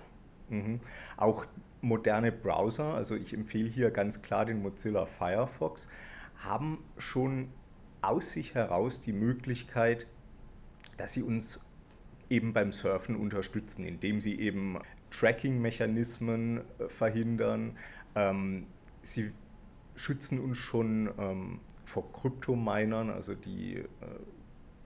mhm. 0.50 0.80
auch 1.18 1.48
moderne 1.82 2.32
Browser, 2.32 2.94
also 2.94 3.16
ich 3.16 3.34
empfehle 3.34 3.68
hier 3.68 3.90
ganz 3.90 4.22
klar 4.22 4.46
den 4.46 4.62
Mozilla 4.62 5.08
Firefox, 5.08 5.88
haben 6.38 6.84
schon 7.00 7.50
aus 8.04 8.34
sich 8.34 8.54
heraus 8.54 9.02
die 9.02 9.14
Möglichkeit, 9.14 10.06
dass 10.98 11.14
sie 11.14 11.24
uns 11.24 11.60
eben 12.30 12.54
beim 12.54 12.72
Surfen 12.72 13.16
unterstützen, 13.16 13.84
indem 13.84 14.22
sie 14.22 14.40
eben 14.40 14.78
Tracking-Mechanismen 15.10 16.62
äh, 16.78 16.88
verhindern. 16.88 17.78
Ähm, 18.14 18.68
sie 19.02 19.32
schützen 19.96 20.40
uns 20.40 20.58
schon 20.58 21.10
ähm, 21.18 21.60
vor 21.86 22.12
Kryptominern, 22.12 23.10
also 23.10 23.34
die 23.34 23.78
äh, 23.78 23.86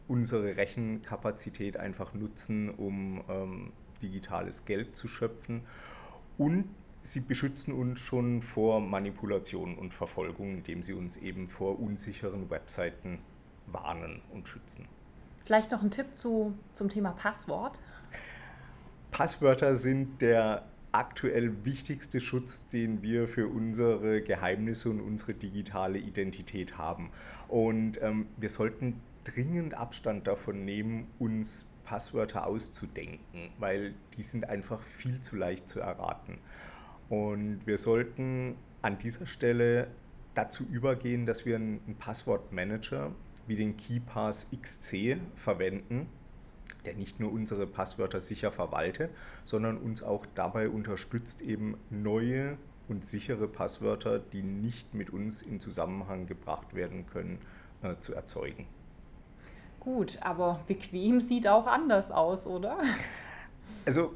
unsere 0.08 0.58
Rechenkapazität 0.58 1.78
einfach 1.78 2.14
nutzen, 2.14 2.70
um 2.70 3.24
ähm, 3.30 3.72
digitales 4.02 4.66
Geld 4.66 4.96
zu 4.96 5.08
schöpfen. 5.08 5.62
Und 6.38 6.66
sie 7.04 7.20
beschützen 7.20 7.74
uns 7.74 8.00
schon 8.00 8.42
vor 8.42 8.80
Manipulation 8.80 9.78
und 9.78 9.94
Verfolgung, 9.94 10.58
indem 10.58 10.84
sie 10.84 10.94
uns 10.94 11.18
eben 11.18 11.48
vor 11.48 11.80
unsicheren 11.80 12.50
Webseiten 12.50 13.20
warnen 13.68 14.22
und 14.32 14.48
schützen. 14.48 14.88
Vielleicht 15.46 15.72
noch 15.72 15.82
ein 15.82 15.92
Tipp 15.92 16.14
zu, 16.14 16.58
zum 16.74 16.90
Thema 16.90 17.12
Passwort. 17.12 17.82
Passwörter 19.12 19.76
sind 19.76 20.22
der 20.22 20.66
aktuell 20.92 21.66
wichtigste 21.66 22.20
Schutz, 22.20 22.68
den 22.70 23.02
wir 23.02 23.28
für 23.28 23.48
unsere 23.48 24.22
Geheimnisse 24.22 24.90
und 24.90 25.02
unsere 25.02 25.34
digitale 25.34 26.00
Identität 26.00 26.78
haben. 26.78 27.12
Und 27.48 28.02
ähm, 28.02 28.28
wir 28.38 28.50
sollten 28.50 29.00
dringend 29.24 29.74
Abstand 29.74 30.28
davon 30.28 30.66
nehmen, 30.66 31.08
uns 31.20 31.66
Passwörter 31.84 32.46
auszudenken, 32.46 33.50
weil 33.58 33.94
die 34.16 34.24
sind 34.24 34.48
einfach 34.48 34.82
viel 34.82 35.22
zu 35.22 35.36
leicht 35.36 35.68
zu 35.68 35.80
erraten. 35.80 36.38
Und 37.10 37.66
wir 37.66 37.78
sollten 37.78 38.56
an 38.82 39.00
dieser 39.00 39.26
Stelle 39.26 39.88
dazu 40.36 40.64
übergehen, 40.64 41.26
dass 41.26 41.46
wir 41.46 41.56
einen 41.56 41.96
Passwortmanager 41.98 43.12
wie 43.48 43.56
den 43.56 43.76
KeyPass 43.76 44.48
XC 44.52 45.18
verwenden 45.36 46.08
der 46.86 46.96
nicht 46.96 47.20
nur 47.20 47.32
unsere 47.32 47.68
Passwörter 47.68 48.22
sicher 48.22 48.52
verwaltet, 48.52 49.12
sondern 49.46 49.78
uns 49.78 50.02
auch 50.04 50.26
dabei 50.36 50.70
unterstützt, 50.70 51.42
eben 51.42 51.78
neue 51.90 52.58
und 52.88 53.06
sichere 53.06 53.48
Passwörter, 53.48 54.20
die 54.20 54.42
nicht 54.42 54.94
mit 54.94 55.12
uns 55.12 55.42
in 55.42 55.60
Zusammenhang 55.60 56.26
gebracht 56.26 56.74
werden 56.74 57.06
können, 57.06 57.40
äh, 57.84 57.96
zu 58.00 58.14
erzeugen. 58.14 58.68
Gut, 59.80 60.20
aber 60.22 60.62
bequem 60.68 61.20
sieht 61.20 61.48
auch 61.48 61.68
anders 61.68 62.12
aus, 62.12 62.48
oder? 62.48 62.78
Also 63.86 64.14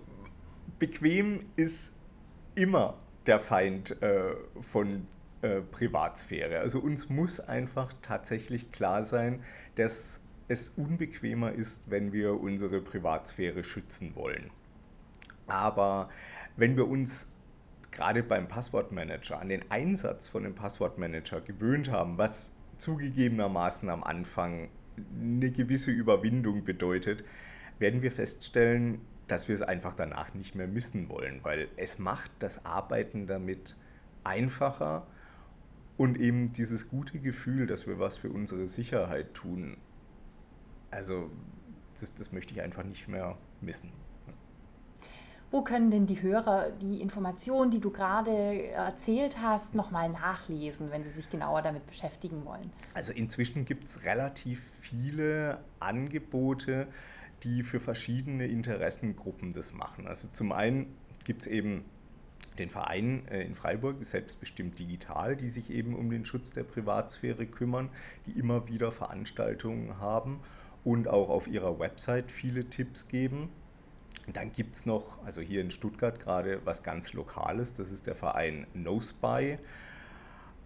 bequem 0.77 1.45
ist 1.55 1.95
immer 2.53 2.95
der 3.25 3.39
Feind 3.39 4.01
äh, 4.01 4.35
von 4.59 5.07
äh, 5.41 5.61
Privatsphäre. 5.61 6.59
Also 6.59 6.79
uns 6.79 7.09
muss 7.09 7.39
einfach 7.39 7.93
tatsächlich 8.01 8.71
klar 8.71 9.03
sein, 9.03 9.43
dass 9.75 10.21
es 10.47 10.69
unbequemer 10.69 11.51
ist, 11.51 11.89
wenn 11.89 12.11
wir 12.11 12.39
unsere 12.39 12.81
Privatsphäre 12.81 13.63
schützen 13.63 14.15
wollen. 14.15 14.49
Aber 15.47 16.09
wenn 16.57 16.77
wir 16.77 16.87
uns 16.87 17.31
gerade 17.91 18.23
beim 18.23 18.47
Passwortmanager 18.47 19.39
an 19.39 19.49
den 19.49 19.69
Einsatz 19.71 20.27
von 20.27 20.43
dem 20.43 20.55
Passwortmanager 20.55 21.41
gewöhnt 21.41 21.91
haben, 21.91 22.17
was 22.17 22.51
zugegebenermaßen 22.77 23.89
am 23.89 24.03
Anfang 24.03 24.69
eine 25.19 25.51
gewisse 25.51 25.91
Überwindung 25.91 26.63
bedeutet, 26.63 27.23
werden 27.79 28.01
wir 28.01 28.11
feststellen, 28.11 29.01
dass 29.27 29.47
wir 29.47 29.55
es 29.55 29.61
einfach 29.61 29.95
danach 29.95 30.33
nicht 30.33 30.55
mehr 30.55 30.67
missen 30.67 31.09
wollen, 31.09 31.39
weil 31.43 31.69
es 31.77 31.97
macht 31.97 32.31
das 32.39 32.65
Arbeiten 32.65 33.25
damit 33.25 33.75
einfacher 34.23 35.07
und 35.97 36.19
eben 36.19 36.53
dieses 36.53 36.89
gute 36.89 37.19
Gefühl, 37.19 37.67
dass 37.67 37.87
wir 37.87 37.99
was 37.99 38.17
für 38.17 38.29
unsere 38.29 38.67
Sicherheit 38.67 39.33
tun, 39.33 39.77
also 40.93 41.29
das, 41.99 42.15
das 42.15 42.31
möchte 42.31 42.53
ich 42.53 42.61
einfach 42.61 42.83
nicht 42.83 43.07
mehr 43.07 43.37
missen. 43.61 43.91
Wo 45.51 45.61
können 45.61 45.91
denn 45.91 46.07
die 46.07 46.19
Hörer 46.19 46.71
die 46.71 46.99
Informationen, 46.99 47.69
die 47.69 47.79
du 47.79 47.91
gerade 47.91 48.71
erzählt 48.71 49.37
hast, 49.39 49.75
nochmal 49.75 50.09
nachlesen, 50.09 50.89
wenn 50.89 51.03
sie 51.03 51.11
sich 51.11 51.29
genauer 51.29 51.61
damit 51.61 51.85
beschäftigen 51.85 52.43
wollen? 52.43 52.71
Also 52.95 53.13
inzwischen 53.13 53.63
gibt 53.63 53.87
es 53.87 54.03
relativ 54.03 54.63
viele 54.81 55.59
Angebote, 55.79 56.87
die 57.43 57.61
für 57.61 57.79
verschiedene 57.79 58.47
Interessengruppen 58.47 59.53
das 59.53 59.73
machen. 59.73 60.07
Also 60.07 60.27
zum 60.33 60.51
einen 60.51 60.95
gibt 61.23 61.41
es 61.41 61.47
eben 61.47 61.85
den 62.57 62.69
Verein 62.69 63.27
äh, 63.27 63.43
in 63.43 63.53
Freiburg, 63.53 64.03
selbstbestimmt 64.03 64.79
digital, 64.79 65.35
die 65.35 65.51
sich 65.51 65.69
eben 65.69 65.95
um 65.95 66.09
den 66.09 66.25
Schutz 66.25 66.51
der 66.51 66.63
Privatsphäre 66.63 67.45
kümmern, 67.45 67.89
die 68.25 68.31
immer 68.31 68.67
wieder 68.67 68.91
Veranstaltungen 68.91 69.99
haben 69.99 70.39
und 70.83 71.07
auch 71.07 71.29
auf 71.29 71.47
ihrer 71.47 71.79
Website 71.79 72.31
viele 72.31 72.65
Tipps 72.65 73.07
geben. 73.07 73.49
Dann 74.31 74.51
gibt 74.51 74.75
es 74.75 74.85
noch, 74.85 75.23
also 75.25 75.41
hier 75.41 75.61
in 75.61 75.71
Stuttgart 75.71 76.19
gerade 76.19 76.61
was 76.65 76.83
ganz 76.83 77.13
Lokales, 77.13 77.73
das 77.73 77.91
ist 77.91 78.07
der 78.07 78.15
Verein 78.15 78.67
NoSpy, 78.73 79.57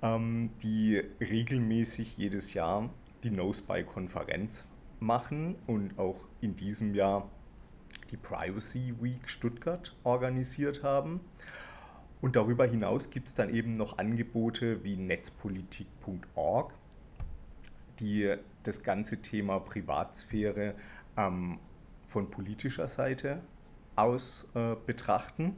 ähm, 0.02 0.52
die 0.62 1.02
regelmäßig 1.20 2.18
jedes 2.18 2.54
Jahr 2.54 2.90
die 3.24 3.32
NoSpy-Konferenz 3.32 4.66
machen 5.00 5.56
und 5.66 5.98
auch 5.98 6.28
in 6.42 6.56
diesem 6.56 6.94
Jahr 6.94 7.30
die 8.12 8.18
Privacy 8.18 8.94
Week 9.02 9.28
Stuttgart 9.30 9.96
organisiert 10.04 10.84
haben. 10.84 11.20
Und 12.22 12.36
darüber 12.36 12.66
hinaus 12.66 13.10
gibt 13.10 13.28
es 13.28 13.36
dann 13.36 13.54
eben 13.54 13.74
noch 13.74 13.98
Angebote 13.98 14.84
wie 14.84 14.96
netzpolitik.org, 14.96 16.74
die 18.00 18.36
das 18.64 18.84
ganze 18.84 19.22
Thema 19.22 19.60
Privatsphäre 19.60 20.76
ähm, 21.16 21.60
von 22.08 22.30
politischer 22.30 22.88
Seite 22.88 23.42
aus 23.96 24.48
äh, 24.54 24.76
betrachten. 24.86 25.56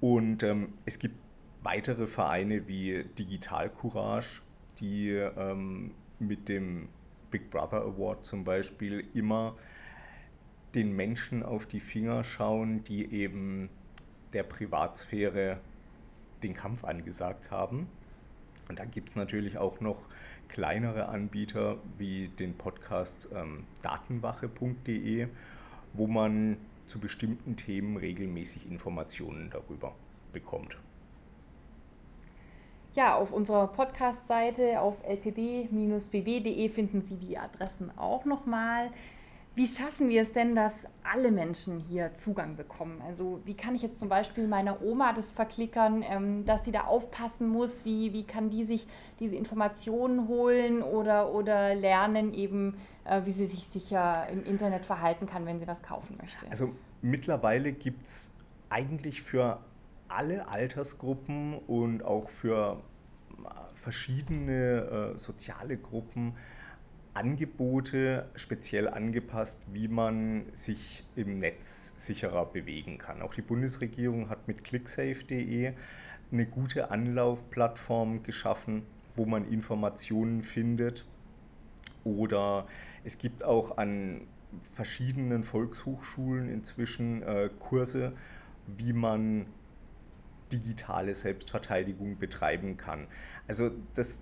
Und 0.00 0.42
ähm, 0.42 0.74
es 0.84 0.98
gibt 0.98 1.16
weitere 1.62 2.06
Vereine 2.06 2.68
wie 2.68 3.04
Digital 3.18 3.68
Courage, 3.68 4.42
die 4.78 5.10
ähm, 5.10 5.92
mit 6.18 6.48
dem 6.48 6.88
Big 7.30 7.50
Brother 7.50 7.82
Award 7.82 8.24
zum 8.24 8.44
Beispiel 8.44 9.06
immer 9.14 9.56
den 10.74 10.92
Menschen 10.92 11.42
auf 11.42 11.66
die 11.66 11.80
Finger 11.80 12.24
schauen, 12.24 12.84
die 12.84 13.12
eben 13.12 13.70
der 14.32 14.42
Privatsphäre 14.42 15.60
den 16.42 16.54
Kampf 16.54 16.84
angesagt 16.84 17.50
haben. 17.50 17.88
Und 18.68 18.78
dann 18.78 18.90
gibt 18.90 19.10
es 19.10 19.16
natürlich 19.16 19.58
auch 19.58 19.80
noch 19.80 19.98
kleinere 20.48 21.08
Anbieter 21.08 21.78
wie 21.96 22.28
den 22.28 22.54
Podcast 22.54 23.28
ähm, 23.34 23.64
datenwache.de, 23.82 25.28
wo 25.92 26.06
man 26.06 26.56
zu 26.86 26.98
bestimmten 26.98 27.56
Themen 27.56 27.96
regelmäßig 27.96 28.70
Informationen 28.70 29.50
darüber 29.50 29.94
bekommt. 30.32 30.76
Ja, 32.94 33.14
auf 33.14 33.32
unserer 33.32 33.68
Podcast-Seite 33.68 34.80
auf 34.80 34.96
lpb-bb.de 35.04 36.68
finden 36.70 37.02
Sie 37.02 37.16
die 37.16 37.38
Adressen 37.38 37.96
auch 37.96 38.24
nochmal. 38.24 38.90
Wie 39.58 39.66
schaffen 39.66 40.08
wir 40.08 40.22
es 40.22 40.32
denn, 40.32 40.54
dass 40.54 40.86
alle 41.02 41.32
Menschen 41.32 41.80
hier 41.80 42.14
Zugang 42.14 42.54
bekommen? 42.54 43.02
Also 43.04 43.40
wie 43.44 43.54
kann 43.54 43.74
ich 43.74 43.82
jetzt 43.82 43.98
zum 43.98 44.08
Beispiel 44.08 44.46
meiner 44.46 44.80
Oma 44.82 45.12
das 45.12 45.32
verklickern, 45.32 46.04
ähm, 46.08 46.44
dass 46.44 46.64
sie 46.64 46.70
da 46.70 46.82
aufpassen 46.82 47.48
muss? 47.48 47.84
Wie, 47.84 48.12
wie 48.12 48.22
kann 48.22 48.50
die 48.50 48.62
sich 48.62 48.86
diese 49.18 49.34
Informationen 49.34 50.28
holen 50.28 50.80
oder, 50.80 51.34
oder 51.34 51.74
lernen 51.74 52.34
eben, 52.34 52.76
äh, 53.04 53.22
wie 53.24 53.32
sie 53.32 53.46
sich 53.46 53.64
sicher 53.64 54.28
im 54.28 54.44
Internet 54.44 54.84
verhalten 54.84 55.26
kann, 55.26 55.44
wenn 55.44 55.58
sie 55.58 55.66
was 55.66 55.82
kaufen 55.82 56.16
möchte? 56.22 56.46
Also 56.52 56.72
mittlerweile 57.02 57.72
gibt 57.72 58.06
es 58.06 58.30
eigentlich 58.70 59.22
für 59.22 59.58
alle 60.06 60.46
Altersgruppen 60.46 61.58
und 61.66 62.04
auch 62.04 62.28
für 62.28 62.80
äh, 63.44 63.74
verschiedene 63.74 65.14
äh, 65.16 65.18
soziale 65.18 65.76
Gruppen 65.78 66.36
Angebote 67.18 68.28
speziell 68.36 68.86
angepasst, 68.86 69.60
wie 69.72 69.88
man 69.88 70.44
sich 70.52 71.04
im 71.16 71.38
Netz 71.38 71.92
sicherer 71.96 72.46
bewegen 72.46 72.98
kann. 72.98 73.22
Auch 73.22 73.34
die 73.34 73.42
Bundesregierung 73.42 74.30
hat 74.30 74.46
mit 74.46 74.62
clicksafe.de 74.62 75.72
eine 76.30 76.46
gute 76.46 76.92
Anlaufplattform 76.92 78.22
geschaffen, 78.22 78.84
wo 79.16 79.26
man 79.26 79.50
Informationen 79.50 80.42
findet. 80.42 81.04
Oder 82.04 82.68
es 83.02 83.18
gibt 83.18 83.42
auch 83.42 83.78
an 83.78 84.20
verschiedenen 84.62 85.42
Volkshochschulen 85.42 86.48
inzwischen 86.48 87.24
äh, 87.24 87.50
Kurse, 87.58 88.12
wie 88.76 88.92
man 88.92 89.46
digitale 90.52 91.14
Selbstverteidigung 91.14 92.16
betreiben 92.18 92.76
kann. 92.76 93.08
Also 93.48 93.72
das 93.94 94.20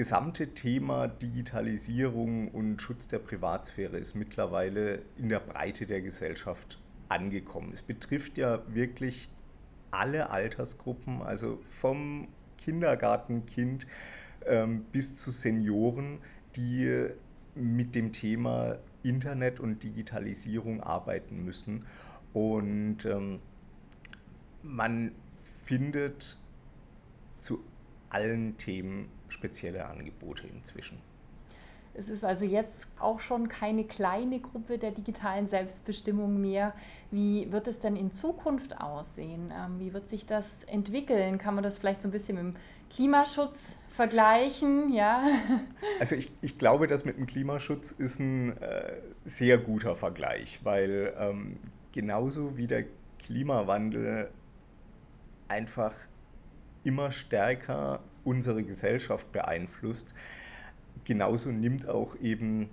gesamte 0.00 0.54
Thema 0.54 1.08
Digitalisierung 1.08 2.48
und 2.48 2.80
Schutz 2.80 3.06
der 3.06 3.18
Privatsphäre 3.18 3.98
ist 3.98 4.14
mittlerweile 4.14 5.02
in 5.18 5.28
der 5.28 5.40
Breite 5.40 5.86
der 5.86 6.00
Gesellschaft 6.00 6.80
angekommen. 7.10 7.72
Es 7.74 7.82
betrifft 7.82 8.38
ja 8.38 8.62
wirklich 8.66 9.28
alle 9.90 10.30
Altersgruppen, 10.30 11.20
also 11.20 11.60
vom 11.68 12.28
Kindergartenkind 12.56 13.86
ähm, 14.46 14.84
bis 14.90 15.16
zu 15.16 15.32
Senioren, 15.32 16.20
die 16.56 17.08
mit 17.54 17.94
dem 17.94 18.14
Thema 18.14 18.78
Internet 19.02 19.60
und 19.60 19.82
Digitalisierung 19.82 20.82
arbeiten 20.82 21.44
müssen. 21.44 21.84
Und 22.32 23.04
ähm, 23.04 23.40
man 24.62 25.12
findet 25.66 26.38
zu 27.40 27.62
allen 28.08 28.56
Themen 28.56 29.10
spezielle 29.30 29.86
Angebote 29.86 30.46
inzwischen. 30.46 30.98
Es 31.92 32.08
ist 32.08 32.24
also 32.24 32.46
jetzt 32.46 32.88
auch 33.00 33.18
schon 33.18 33.48
keine 33.48 33.84
kleine 33.84 34.40
Gruppe 34.40 34.78
der 34.78 34.92
digitalen 34.92 35.46
Selbstbestimmung 35.46 36.40
mehr. 36.40 36.72
Wie 37.10 37.50
wird 37.50 37.66
es 37.66 37.80
denn 37.80 37.96
in 37.96 38.12
Zukunft 38.12 38.80
aussehen? 38.80 39.52
Ähm, 39.52 39.80
wie 39.80 39.92
wird 39.92 40.08
sich 40.08 40.24
das 40.24 40.62
entwickeln? 40.64 41.38
Kann 41.38 41.54
man 41.54 41.64
das 41.64 41.78
vielleicht 41.78 42.00
so 42.00 42.08
ein 42.08 42.12
bisschen 42.12 42.36
mit 42.36 42.44
dem 42.44 42.60
Klimaschutz 42.90 43.70
vergleichen? 43.88 44.92
Ja? 44.92 45.24
Also 45.98 46.14
ich, 46.14 46.32
ich 46.40 46.56
glaube, 46.58 46.86
das 46.86 47.04
mit 47.04 47.18
dem 47.18 47.26
Klimaschutz 47.26 47.90
ist 47.90 48.20
ein 48.20 48.56
äh, 48.62 48.92
sehr 49.24 49.58
guter 49.58 49.96
Vergleich, 49.96 50.60
weil 50.62 51.12
ähm, 51.18 51.58
genauso 51.92 52.56
wie 52.56 52.66
der 52.66 52.84
Klimawandel 53.18 54.30
einfach 55.48 55.92
immer 56.84 57.10
stärker 57.10 58.00
unsere 58.24 58.62
Gesellschaft 58.62 59.32
beeinflusst, 59.32 60.14
genauso 61.04 61.50
nimmt 61.50 61.88
auch 61.88 62.16
eben 62.16 62.70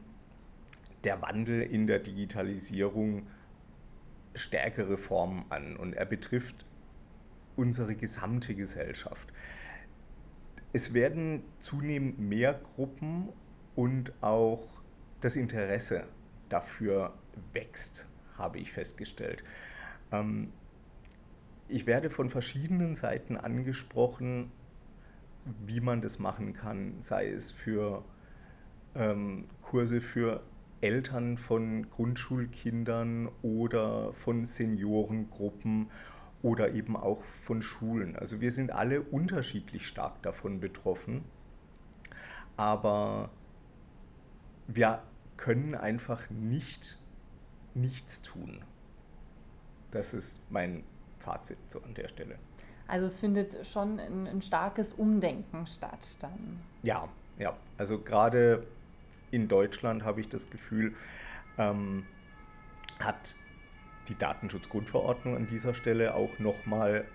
der 1.04 1.22
Wandel 1.22 1.62
in 1.62 1.88
der 1.88 2.00
Digitalisierung 2.00 3.28
stärkere 4.36 4.98
Formen 4.98 5.46
an 5.50 5.76
und 5.78 5.94
er 5.94 6.06
betrifft 6.06 6.66
unsere 7.56 7.96
gesamte 7.96 8.56
Gesellschaft. 8.56 9.32
Es 10.74 10.94
werden 10.94 11.44
zunehmend 11.60 12.20
mehr 12.20 12.54
Gruppen 12.54 13.30
und 13.76 14.12
auch 14.22 14.68
das 15.22 15.36
Interesse 15.36 16.04
dafür 16.50 17.14
wächst, 17.54 18.06
habe 18.38 18.60
ich 18.60 18.72
festgestellt. 18.72 19.44
Ähm, 20.12 20.52
ich 21.68 21.86
werde 21.86 22.10
von 22.10 22.30
verschiedenen 22.30 22.96
Seiten 22.96 23.38
angesprochen, 23.38 24.52
wie 25.66 25.80
man 25.80 26.02
das 26.02 26.20
machen 26.20 26.54
kann, 26.54 27.02
sei 27.02 27.30
es 27.30 27.52
für 27.52 28.04
ähm, 28.96 29.46
Kurse 29.62 30.02
für 30.02 30.44
Eltern 30.82 31.38
von 31.38 31.90
Grundschulkindern 31.90 33.30
oder 33.42 34.14
von 34.14 34.46
Seniorengruppen 34.46 35.90
oder 36.42 36.74
eben 36.74 36.96
auch 36.96 37.24
von 37.24 37.62
Schulen. 37.62 38.16
Also 38.16 38.42
wir 38.42 38.52
sind 38.52 38.72
alle 38.72 39.02
unterschiedlich 39.02 39.88
stark 39.88 40.22
davon 40.22 40.60
betroffen, 40.60 41.24
aber 42.56 43.32
wir 44.68 45.02
können 45.36 45.76
einfach 45.76 46.30
nicht 46.30 47.00
nichts 47.74 48.22
tun. 48.22 48.64
Das 49.92 50.14
ist 50.14 50.40
mein 50.50 50.84
Fazit 51.20 51.58
so 51.68 51.82
an 51.82 51.94
der 51.94 52.08
Stelle. 52.08 52.38
Also 52.88 53.06
es 53.06 53.19
findet 53.19 53.65
schon 53.67 54.00
ein, 54.00 54.28
ein 54.28 54.41
starkes 54.41 54.93
Umdenken 54.93 55.65
statt 55.67 56.17
dann. 56.21 56.60
Ja, 56.84 57.08
ja. 57.38 57.56
Also 57.78 58.00
gerade 58.00 58.65
in 59.32 59.47
Deutschland 59.47 60.04
habe 60.04 60.21
ich 60.21 60.30
das 60.30 60.50
Gefühl, 60.50 60.95
ähm, 61.58 62.06
hat 63.00 63.36
die 64.08 64.15
Datenschutzgrundverordnung 64.15 65.36
an 65.36 65.47
dieser 65.47 65.73
Stelle 65.73 66.15
auch 66.15 66.39
nochmal 66.39 67.06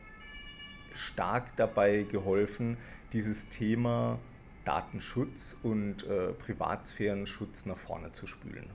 stark 0.94 1.56
dabei 1.56 2.02
geholfen, 2.02 2.76
dieses 3.12 3.48
Thema 3.48 4.18
Datenschutz 4.64 5.56
und 5.62 6.06
äh, 6.06 6.32
Privatsphärenschutz 6.32 7.66
nach 7.66 7.78
vorne 7.78 8.12
zu 8.12 8.26
spülen. 8.26 8.70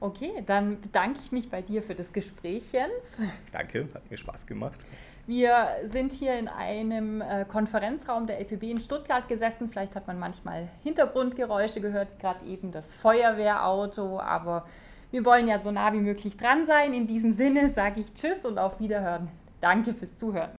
Okay, 0.00 0.42
dann 0.44 0.80
bedanke 0.80 1.20
ich 1.22 1.32
mich 1.32 1.50
bei 1.50 1.62
dir 1.62 1.82
für 1.82 1.94
das 1.94 2.12
Gespräch, 2.12 2.72
Jens. 2.72 3.22
Danke, 3.52 3.88
hat 3.94 4.10
mir 4.10 4.16
Spaß 4.16 4.46
gemacht. 4.46 4.80
Wir 5.26 5.68
sind 5.84 6.12
hier 6.12 6.38
in 6.38 6.48
einem 6.48 7.22
äh, 7.22 7.46
Konferenzraum 7.46 8.26
der 8.26 8.40
LPB 8.40 8.64
in 8.64 8.78
Stuttgart 8.78 9.26
gesessen. 9.26 9.70
Vielleicht 9.70 9.96
hat 9.96 10.06
man 10.06 10.18
manchmal 10.18 10.68
Hintergrundgeräusche 10.82 11.80
gehört, 11.80 12.18
gerade 12.18 12.44
eben 12.44 12.70
das 12.70 12.94
Feuerwehrauto, 12.94 14.20
aber 14.20 14.66
wir 15.10 15.24
wollen 15.24 15.48
ja 15.48 15.58
so 15.58 15.70
nah 15.70 15.92
wie 15.94 16.00
möglich 16.00 16.36
dran 16.36 16.66
sein. 16.66 16.92
In 16.92 17.06
diesem 17.06 17.32
Sinne 17.32 17.70
sage 17.70 18.00
ich 18.00 18.12
Tschüss 18.12 18.44
und 18.44 18.58
auf 18.58 18.80
Wiederhören. 18.80 19.30
Danke 19.62 19.94
fürs 19.94 20.14
Zuhören. 20.14 20.50